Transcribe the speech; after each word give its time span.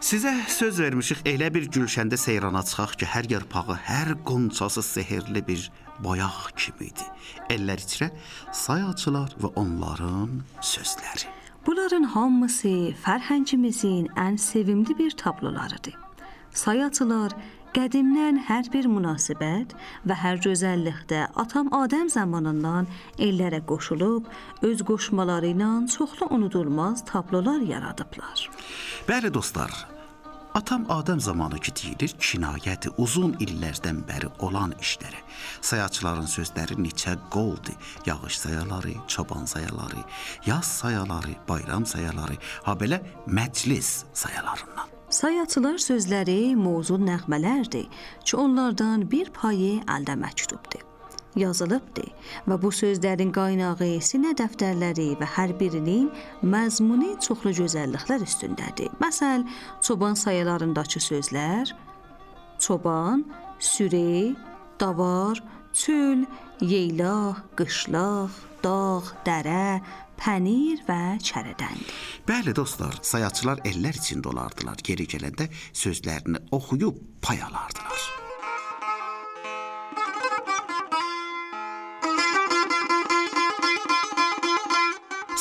Sizə 0.00 0.30
söz 0.52 0.76
vermişik 0.76 1.22
elə 1.24 1.48
bir 1.54 1.70
gülşəndə 1.72 2.18
seyrana 2.20 2.60
çıxaq 2.68 2.98
ki, 3.00 3.06
hər 3.08 3.30
yarpağı, 3.30 3.76
hər 3.88 4.10
qonçası 4.28 4.82
sehrli 4.84 5.40
bir 5.46 5.62
boyaq 6.04 6.52
kimidir. 6.52 7.08
Ellər 7.48 7.80
içrə 7.80 8.10
sayaçılar 8.52 9.32
və 9.40 9.54
onların 9.56 10.42
sözləri. 10.60 11.32
Bunların 11.66 12.04
hamısı 12.12 12.92
fərhəngimizin 13.06 14.12
ən 14.20 14.36
sevimli 14.36 14.98
bir 14.98 15.16
tablolarıdır. 15.16 15.96
Sayaçılar 16.52 17.32
qədimdən 17.72 18.38
hər 18.50 18.68
bir 18.72 18.86
münasibət 18.92 19.72
və 20.08 20.14
hər 20.16 20.44
gözəllikdə 20.44 21.26
atam 21.40 21.72
Adəm 21.76 22.12
zamanından 22.12 22.86
ellərə 23.16 23.64
qoşulub 23.68 24.28
öz 24.62 24.84
qoşmaları 24.88 25.54
ilə 25.56 25.72
çoxlu 25.96 26.28
unudulmaz 26.36 27.04
tablolar 27.08 27.60
yaradıblar. 27.60 28.48
Bəli 29.06 29.28
dostlar, 29.34 29.70
atam 30.54 30.86
Adəm 30.90 31.20
zamanı 31.20 31.60
ki 31.62 31.72
deyilir, 31.78 32.12
kinayəti 32.18 32.90
uzun 32.98 33.36
illərdən 33.44 34.00
bəri 34.08 34.26
olan 34.42 34.72
işlərə. 34.82 35.20
Sayaçıların 35.68 36.26
sözləri 36.26 36.74
neçə 36.82 37.14
qoldur. 37.30 37.76
Yağış 38.06 38.38
sayaları, 38.38 38.96
çoban 39.06 39.44
sayaları, 39.44 40.02
yaz 40.46 40.66
sayaları, 40.80 41.36
bayram 41.48 41.86
sayaları, 41.86 42.34
ha 42.66 42.74
belə 42.74 42.98
məclis 43.26 43.92
sayalarından. 44.12 44.90
Sayaçılar 45.10 45.78
sözləri 45.78 46.56
mövzu 46.58 46.98
nəğmələrdir 46.98 47.86
ki, 48.24 48.36
onlardan 48.36 49.06
bir 49.10 49.30
payı 49.30 49.84
əldə 49.86 50.18
məktubdur. 50.18 50.85
Yazılıbdır 51.36 52.12
və 52.48 52.60
bu 52.62 52.70
sözlərin 52.72 53.32
qaynağı 53.36 53.90
sinə 54.04 54.32
dəftərləri 54.38 55.10
və 55.20 55.28
hər 55.36 55.52
birinin 55.60 56.08
məzmunu 56.42 57.16
çoxlu 57.24 57.52
gözəlliklər 57.60 58.24
üstündədir. 58.24 58.94
Məsəl, 59.02 59.44
çoban 59.84 60.16
sayalarındakı 60.16 61.02
sözlər 61.02 61.76
çoban, 62.58 63.32
sürü, 63.58 64.36
davar, 64.80 65.42
çöl, 65.72 66.24
yeylaq, 66.60 67.36
qışlaq, 67.56 68.32
dağ, 68.64 69.02
dərə, 69.26 69.80
pənir 70.16 70.82
və 70.88 71.18
çərədəndir. 71.20 71.96
Bəli 72.28 72.56
dostlar, 72.56 72.96
sayaçılar 73.02 73.62
ellər 73.68 74.00
içində 74.00 74.32
olardılar. 74.32 74.80
Geri 74.82 75.08
gələndə 75.08 75.50
sözlərini 75.72 76.46
oxuyub 76.56 77.02
pay 77.22 77.42
alardılar. 77.44 78.15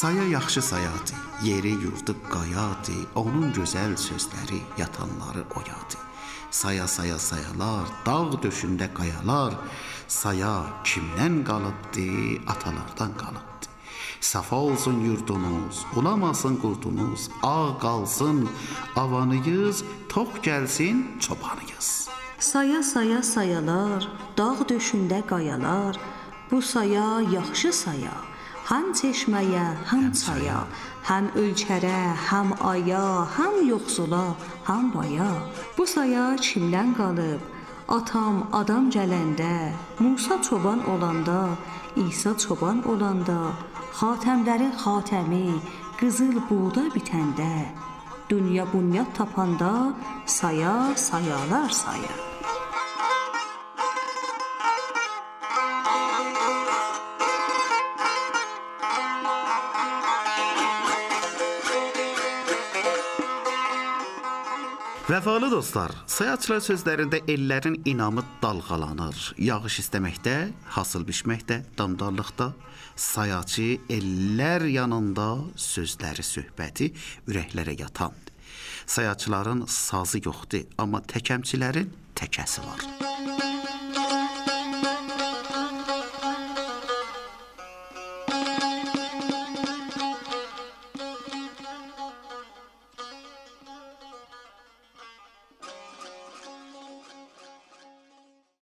Saya 0.00 0.22
yaxşı 0.22 0.62
sayadı, 0.62 1.12
yeri 1.42 1.70
yurdu 1.70 2.16
qayadı, 2.30 2.96
onun 3.14 3.52
gözəl 3.52 3.92
sözləri 4.00 4.60
yatanları 4.78 5.42
oyadı. 5.56 5.96
Saya 6.50 6.88
saya 6.88 7.18
sayalar, 7.18 7.84
dağ 8.06 8.40
döşündə 8.42 8.88
qayalar, 8.94 9.52
saya 10.08 10.54
kimdən 10.84 11.44
qalıbdı, 11.44 12.08
atalardan 12.52 13.12
qalıbdı. 13.22 13.66
Safa 14.20 14.56
olsun 14.56 15.00
yurdunuz, 15.00 15.84
ulamasın 15.96 16.56
qurdunuz, 16.56 17.28
ağ 17.42 17.78
qalsın 17.78 18.48
avanıyız, 18.96 19.84
tox 20.08 20.28
gəlsin 20.42 21.20
çobanıyız. 21.20 22.08
Saya 22.38 22.82
saya 22.82 23.22
sayalar, 23.22 24.08
dağ 24.38 24.56
döşündə 24.68 25.26
qayalar, 25.26 25.96
bu 26.50 26.62
saya 26.62 27.20
yaxşı 27.20 27.72
saya. 27.72 28.30
Həm 28.70 28.92
çeşməyə, 28.94 29.62
həm 29.90 30.04
çaya, 30.14 30.60
həm 31.08 31.24
ölkərə, 31.40 32.02
həm 32.28 32.52
aya, 32.72 33.00
həm 33.34 33.56
yoxsula, 33.66 34.20
həm 34.68 34.92
baya. 34.94 35.26
Bu 35.74 35.86
saya 35.92 36.28
kimdən 36.38 36.92
qalıb? 36.94 37.42
Atam 37.96 38.38
adam 38.60 38.86
gələndə, 38.94 39.74
Musa 39.98 40.38
çoban 40.46 40.86
olanda, 40.86 41.40
İsa 42.06 42.36
çoban 42.38 42.86
olanda, 42.86 43.40
xatəmlərin 43.98 44.78
xatəmi, 44.84 45.58
qızıl 45.98 46.38
buğda 46.46 46.86
bitəndə, 46.94 47.52
dünya 48.30 48.70
bunyat 48.72 49.10
tapanda 49.18 49.74
saya 50.26 50.94
sayalar 50.94 51.70
sayır. 51.82 52.18
Vəfalı 65.10 65.48
dostlar, 65.50 65.90
sayaçılar 66.06 66.60
sözlərində 66.62 67.18
ellərin 67.26 67.80
inamı 67.88 68.22
dalğalanır. 68.38 69.32
Yağış 69.42 69.80
istəməkdə, 69.82 70.34
hasıl 70.76 71.02
biçməkdə, 71.08 71.64
damdarlıqda 71.74 72.52
sayaçı 72.94 73.80
ellər 73.90 74.68
yanında 74.70 75.26
sözləri, 75.58 76.22
söhbəti 76.22 76.92
ürəklərə 77.26 77.74
yatandır. 77.80 78.30
Sayaçıların 78.86 79.66
sazı 79.66 80.22
yoxdur, 80.22 80.68
amma 80.78 81.02
təkəmçilərin 81.02 81.90
təkəsi 82.14 82.62
var. 82.70 83.49